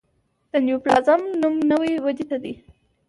[0.51, 2.53] د نیوپلازم نوم نوي ودې ته دی.